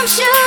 [0.00, 0.39] I'm sure.